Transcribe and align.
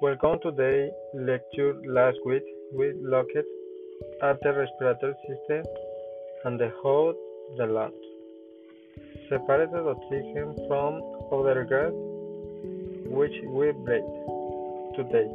Welcome 0.00 0.40
to 0.42 0.50
the 0.50 0.90
lecture. 1.14 1.74
Last 1.86 2.18
week 2.26 2.42
we 2.74 2.92
looked 2.94 3.36
at 3.36 4.40
the 4.42 4.52
respiratory 4.52 5.14
system 5.28 5.62
and 6.44 6.58
the 6.58 6.72
how 6.82 7.14
the 7.58 7.66
lungs 7.66 8.08
separated 9.28 9.86
oxygen 9.92 10.56
from 10.66 11.00
other 11.32 11.64
gas 11.64 11.92
which 13.18 13.36
we 13.56 13.70
breathe. 13.70 14.10
Today 14.96 15.28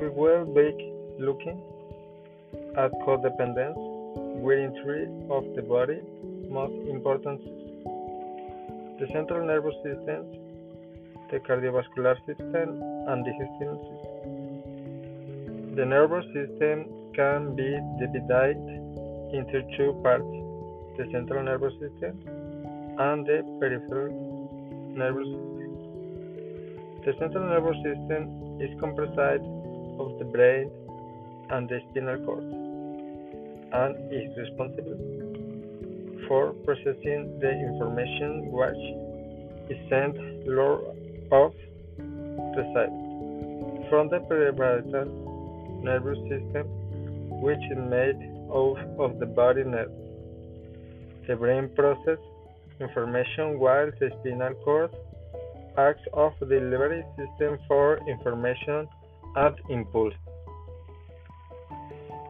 we 0.00 0.08
will 0.10 0.44
be 0.44 0.92
looking 1.18 1.60
at 2.76 2.92
codependence 3.04 3.80
within 4.40 4.72
three 4.84 5.06
of 5.28 5.44
the 5.56 5.62
body's 5.62 6.04
most 6.48 6.88
important 6.88 7.40
systems 7.40 7.62
the 9.00 9.08
central 9.12 9.44
nervous 9.44 9.74
system, 9.82 10.24
the 11.32 11.40
cardiovascular 11.40 12.16
system, 12.26 12.82
and 13.08 13.24
the 13.26 13.32
system. 13.40 13.72
The 15.74 15.84
nervous 15.86 16.26
system 16.36 16.84
can 17.14 17.56
be 17.56 17.70
divided 18.12 18.60
into 19.32 19.62
two 19.76 19.98
parts 20.02 20.28
the 20.98 21.08
central 21.10 21.42
nervous 21.42 21.72
system 21.80 22.20
and 22.98 23.26
the 23.26 23.40
peripheral 23.58 24.12
nervous 24.94 25.26
system. 25.26 25.70
The 27.06 27.12
central 27.18 27.48
nervous 27.48 27.78
system 27.80 28.60
is 28.60 28.70
comprised 28.78 29.48
of 29.98 30.18
the 30.18 30.26
brain 30.36 30.70
and 31.48 31.66
the 31.68 31.80
spinal 31.88 32.18
cord 32.26 32.44
and 33.72 33.96
is 34.12 34.36
responsible 34.36 35.00
for 36.28 36.52
processing 36.66 37.40
the 37.40 37.50
information 37.50 38.52
which 38.52 38.84
is 39.72 39.78
sent 39.88 40.14
of 41.32 41.52
the 42.56 42.64
side 42.74 42.92
from 43.88 44.08
the 44.10 44.20
peripheral 44.28 45.06
nervous 45.82 46.18
system 46.28 46.66
which 47.40 47.64
is 47.70 47.78
made 47.90 48.20
of, 48.50 48.76
of 49.00 49.18
the 49.18 49.26
body 49.26 49.64
nerves. 49.64 49.92
The 51.26 51.36
brain 51.36 51.70
processes 51.74 52.18
information 52.80 53.58
while 53.58 53.90
the 54.00 54.10
spinal 54.20 54.54
cord 54.64 54.90
acts 55.78 56.02
as 56.16 56.32
the 56.40 56.46
delivery 56.46 57.02
system 57.16 57.58
for 57.66 57.98
information 58.08 58.86
and 59.36 59.56
impulse. 59.70 60.14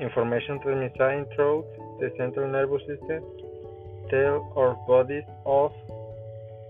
Information 0.00 0.60
transmitted 0.60 1.26
through 1.34 1.64
the 2.00 2.10
central 2.18 2.50
nervous 2.50 2.82
system 2.86 3.22
tell 4.10 4.52
our 4.56 4.74
bodies 4.86 5.24
of 5.46 5.72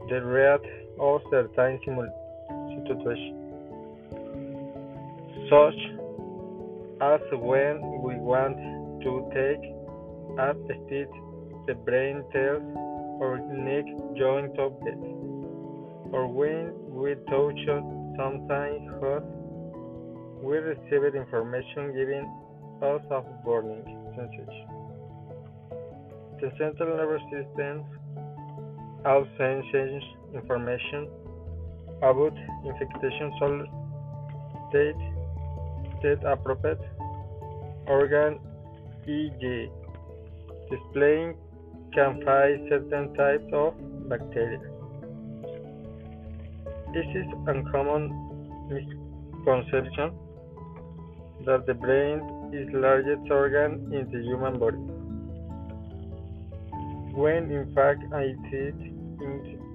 the 0.08 0.20
rate 0.22 0.83
of 0.98 1.20
certain 1.31 1.78
situations, 1.83 3.37
such 5.51 5.81
as 7.01 7.20
when 7.33 7.81
we 8.03 8.14
want 8.17 8.56
to 9.03 9.12
take 9.34 9.64
a 10.39 10.55
stitch, 10.64 11.14
the 11.67 11.75
brain 11.75 12.25
tells 12.33 12.62
or 13.20 13.39
neck 13.39 13.84
joint 14.17 14.53
it, 14.86 14.98
or 16.12 16.27
when 16.27 16.73
we 16.91 17.14
touch 17.31 17.61
something 18.17 18.91
hot, 19.01 19.25
we 20.42 20.58
receive 20.58 21.14
information 21.14 21.92
giving 21.95 22.27
us 22.83 23.03
a 23.11 23.23
burning 23.45 23.84
sensation. 24.17 24.69
The 26.41 26.51
central 26.58 26.97
nervous 26.97 27.23
system 27.33 27.84
also 29.05 29.28
sends 29.38 30.05
information 30.34 31.08
about 31.98 32.34
infection 32.64 33.33
solar 33.39 33.67
state, 34.68 35.02
state 35.98 36.24
appropriate 36.24 36.80
organ 37.86 38.39
e.g. 39.06 39.68
displaying 40.70 41.36
can 41.95 42.23
fight 42.24 42.58
certain 42.68 43.14
types 43.14 43.45
of 43.52 43.74
bacteria. 44.08 44.58
This 46.95 47.06
is 47.14 47.27
a 47.46 47.62
common 47.70 48.08
misconception 48.68 50.12
that 51.45 51.67
the 51.67 51.74
brain 51.74 52.50
is 52.52 52.68
largest 52.73 53.30
organ 53.30 53.92
in 53.92 54.11
the 54.11 54.23
human 54.23 54.58
body 54.58 55.05
when 57.14 57.50
in 57.50 57.73
fact 57.74 58.02
it 58.12 58.36
is 58.52 58.74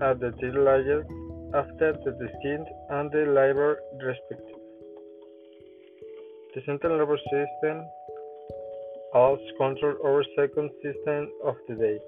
at 0.02 0.20
the 0.20 0.32
third 0.40 0.56
largest 0.56 1.10
after 1.54 1.94
the 2.04 2.30
skin 2.40 2.66
and 2.90 3.12
the 3.12 3.26
liver 3.38 3.80
respectively. 4.04 4.62
The 6.56 6.62
central 6.66 6.98
nervous 6.98 7.22
system 7.32 7.86
also 9.14 9.44
controls 9.58 9.98
our 10.06 10.24
second 10.36 10.70
system 10.84 11.30
of 11.44 11.56
the 11.68 11.76
day, 11.76 12.00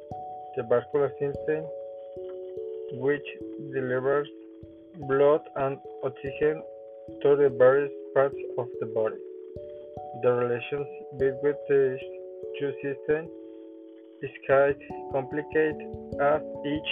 the 0.58 0.64
vascular 0.64 1.12
system, 1.20 1.66
which 3.00 3.28
delivers 3.74 4.28
blood 5.08 5.41
and 5.56 5.78
oxygen 6.03 6.62
to 7.24 7.36
the 7.36 7.50
various 7.58 7.91
parts 8.14 8.36
of 8.58 8.68
the 8.80 8.88
body. 8.88 9.22
The 10.24 10.31
relations 10.31 10.88
between 11.18 11.56
these 11.70 12.00
two 12.59 12.72
systems 12.84 13.30
is 14.22 14.31
quite 14.46 14.78
complicated 15.12 15.81
as 16.22 16.41
each 16.66 16.91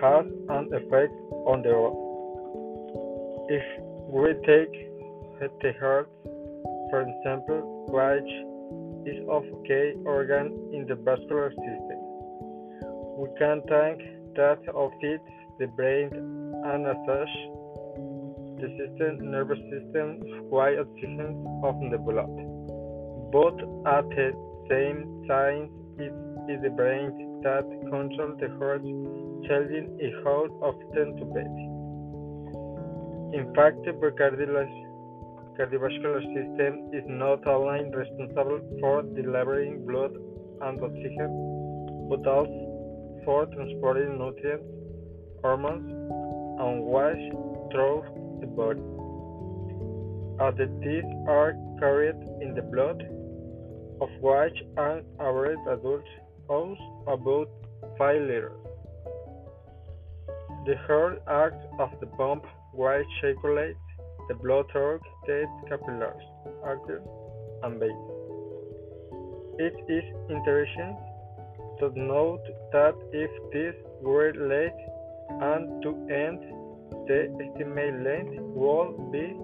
has 0.00 0.24
an 0.48 0.68
effect 0.72 1.12
on 1.46 1.62
the. 1.62 1.76
If 3.52 3.66
we 4.08 4.32
take 4.46 4.74
the 5.60 5.72
heart, 5.80 6.08
for 6.90 7.02
example, 7.02 7.86
which 7.88 8.32
is 9.06 9.20
of 9.28 9.44
key 9.66 9.92
organ 10.04 10.46
in 10.72 10.86
the 10.88 10.94
vascular 10.94 11.50
system, 11.50 12.00
we 13.20 13.28
can 13.38 13.60
think 13.68 14.00
that 14.36 14.60
of 14.74 14.90
it 15.00 15.20
the 15.58 15.66
brain 15.76 16.10
and 16.12 16.86
as 16.86 16.96
such 17.06 17.34
the 18.60 18.68
system 18.76 19.30
nervous 19.30 19.58
system 19.72 20.20
supply 20.36 20.76
oxygen 20.80 21.44
of 21.64 21.74
the 21.90 21.98
blood, 21.98 22.32
but 23.32 23.56
at 23.92 24.08
the 24.16 24.32
same 24.68 25.24
time 25.28 25.68
it 25.98 26.12
is 26.52 26.62
the 26.62 26.70
brain 26.70 27.29
that 27.42 27.66
control 27.90 28.34
the 28.38 28.48
heart, 28.58 28.82
telling 29.48 29.96
it 29.98 30.14
how 30.24 30.46
often 30.60 31.16
to 31.16 31.24
beat. 31.34 31.58
In 33.38 33.52
fact, 33.54 33.84
the 33.84 33.92
cardiovascular 35.58 36.22
system 36.34 36.90
is 36.92 37.04
not 37.06 37.46
only 37.46 37.84
responsible 37.94 38.60
for 38.80 39.02
delivering 39.02 39.86
blood 39.86 40.12
and 40.62 40.82
oxygen, 40.82 41.30
but 42.08 42.26
also 42.26 43.22
for 43.24 43.46
transporting 43.46 44.18
nutrients, 44.18 44.64
hormones, 45.42 45.90
and 46.60 46.82
waste 46.84 47.34
through 47.72 48.02
the 48.40 48.46
body. 48.46 48.82
As 50.40 50.54
these 50.82 51.04
are 51.28 51.54
carried 51.78 52.16
in 52.40 52.54
the 52.54 52.62
blood, 52.62 53.02
of 54.00 54.08
which 54.20 54.58
an 54.78 55.04
average 55.20 55.58
adult 55.68 56.04
owns 56.50 56.78
about 57.06 57.48
5 57.96 58.22
liters. 58.22 58.52
The 60.66 60.76
heart 60.86 61.22
acts 61.26 61.64
as 61.80 61.90
the 62.00 62.06
pump 62.18 62.44
which 62.74 63.06
circulates 63.20 63.78
the 64.28 64.34
blood 64.34 64.66
through 64.72 65.00
the 65.26 65.46
capillaries, 65.68 66.28
arteries, 66.62 67.08
and 67.62 67.80
veins. 67.80 68.10
It 69.58 69.74
is 69.88 70.04
interesting 70.28 70.96
to 71.80 71.90
note 71.98 72.44
that 72.72 72.94
if 73.12 73.30
this 73.52 73.74
were 74.02 74.32
late 74.34 74.80
and 75.40 75.82
to 75.82 75.94
end, 76.12 76.40
the 77.08 77.28
estimated 77.44 78.02
length 78.04 78.36
would 78.54 79.10
be 79.12 79.34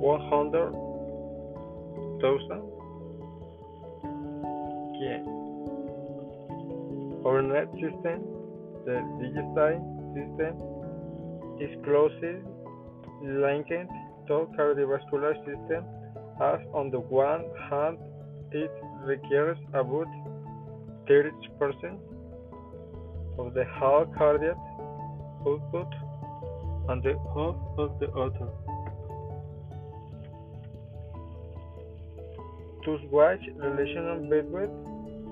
100,000 0.00 2.77
Again, 4.98 5.22
Our 7.24 7.40
net 7.40 7.70
system, 7.74 8.18
the 8.84 8.98
digestive 9.20 9.78
system, 10.14 10.54
is 11.60 11.70
closely 11.84 12.42
linked 13.22 13.70
to 14.26 14.48
cardiovascular 14.58 15.36
system 15.46 15.84
as 16.40 16.60
on 16.74 16.90
the 16.90 16.98
one 16.98 17.44
hand 17.70 17.98
it 18.50 18.72
requires 19.04 19.58
about 19.72 20.08
30% 21.08 21.98
of 23.38 23.54
the 23.54 23.64
whole 23.78 24.06
cardiac 24.16 24.56
output 25.46 25.92
and 26.88 27.02
the 27.04 27.14
half 27.34 27.56
of 27.78 28.00
the 28.00 28.10
other. 28.12 28.48
To 32.84 32.98
watch 33.10 33.40
relation 33.56 34.06
the 34.30 34.87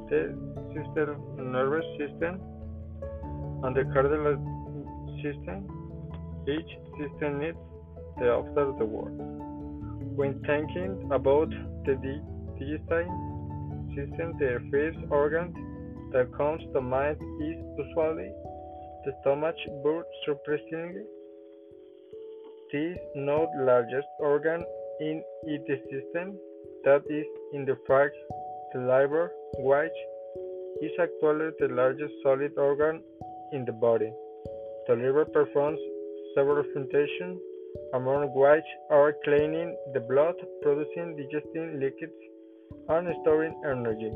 system, 0.08 1.52
nervous 1.52 1.84
system 1.98 2.40
and 3.64 3.76
the 3.76 3.84
cardiac 3.92 4.38
system 5.22 5.66
each 6.48 6.72
system 6.98 7.40
needs 7.40 7.58
the 8.18 8.28
after 8.30 8.72
the 8.78 8.84
word. 8.84 9.12
When 10.16 10.40
thinking 10.46 11.10
about 11.12 11.50
the 11.84 11.94
digestive 11.94 13.10
system, 13.96 14.38
the 14.38 14.60
first 14.70 14.98
organ 15.10 15.52
that 16.12 16.32
comes 16.36 16.62
to 16.72 16.80
mind 16.80 17.16
is 17.42 17.56
usually 17.76 18.30
the 19.04 19.12
stomach, 19.20 19.56
but 19.82 20.04
surprisingly, 20.24 21.02
this 22.72 22.98
not 23.16 23.48
largest 23.58 24.08
organ 24.20 24.64
in 25.00 25.22
its 25.44 25.82
system, 25.90 26.38
that 26.84 27.02
is, 27.10 27.26
in 27.52 27.64
the 27.64 27.76
fact, 27.86 28.14
the 28.76 28.82
liver, 28.82 29.32
which 29.56 29.98
is 30.82 30.92
actually 31.00 31.50
the 31.58 31.68
largest 31.72 32.12
solid 32.22 32.52
organ 32.58 33.00
in 33.52 33.64
the 33.64 33.72
body. 33.72 34.12
The 34.86 34.94
liver 34.94 35.24
performs 35.24 35.80
several 36.34 36.62
functions, 36.74 37.40
among 37.94 38.28
which 38.34 38.68
are 38.90 39.14
cleaning 39.24 39.74
the 39.94 40.00
blood, 40.00 40.34
producing 40.62 41.16
digesting 41.16 41.80
liquids, 41.80 42.20
and 42.90 43.08
storing 43.22 43.54
energy. 43.64 44.12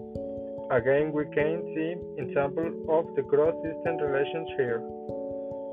Again, 0.70 1.12
we 1.12 1.24
can 1.34 1.56
see 1.74 1.90
examples 2.22 2.74
of 2.88 3.16
the 3.16 3.22
cross 3.22 3.54
system 3.64 3.96
relations 3.96 4.48
here. 4.58 4.82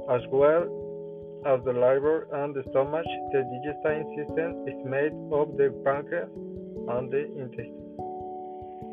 As 0.09 0.21
well 0.31 0.63
as 1.45 1.59
the 1.65 1.73
liver 1.73 2.27
and 2.31 2.55
the 2.55 2.63
stomach, 2.71 3.05
the 3.33 3.43
digestive 3.51 4.07
system 4.15 4.49
is 4.65 4.79
made 4.85 5.13
of 5.31 5.57
the 5.57 5.75
pancreas 5.83 6.31
and 6.95 7.11
the 7.11 7.25
intestine. 7.35 7.86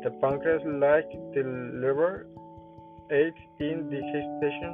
The 0.05 0.11
pancreas, 0.21 0.61
like 0.67 1.09
the 1.33 1.41
liver, 1.81 2.27
aids 3.09 3.41
in 3.57 3.89
digestion 3.89 4.73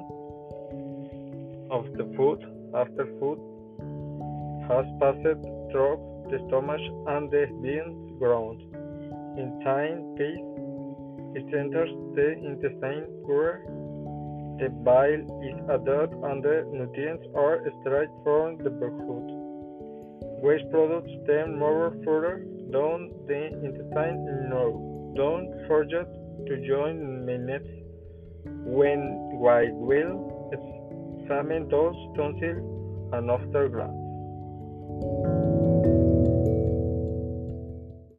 of 1.71 1.85
the 1.95 2.03
food 2.17 2.43
after 2.75 3.05
food 3.17 3.39
has 4.67 4.83
passed 4.99 5.39
through 5.71 6.27
the 6.29 6.37
stomach 6.49 6.83
and 7.07 7.31
the 7.31 7.47
been 7.63 8.17
ground. 8.19 8.59
In 9.39 9.61
time, 9.63 10.15
peace, 10.19 10.43
it 11.39 11.47
enters 11.55 11.91
the 12.13 12.31
intestine 12.49 13.07
where 13.23 13.63
the 14.59 14.67
bile 14.83 15.23
is 15.47 15.57
added 15.71 16.11
and 16.27 16.43
the 16.43 16.67
nutrients 16.73 17.23
are 17.35 17.65
extracted 17.65 18.11
from 18.25 18.57
the 18.57 18.69
food. 18.69 19.27
Waste 20.43 20.69
products 20.71 21.13
then 21.25 21.57
move 21.57 22.03
further 22.03 22.43
down 22.69 23.11
the 23.27 23.45
intestine 23.63 24.49
north. 24.49 24.90
Don't 25.15 25.67
forget 25.67 26.07
to 26.47 26.67
join 26.67 27.25
me 27.25 27.37
next 27.37 27.67
when 28.45 28.99
I 29.47 29.69
will 29.71 30.49
examine 30.53 31.67
those 31.69 31.95
tonsils 32.15 33.11
and 33.13 33.29
after 33.29 33.67
glands. 33.69 35.60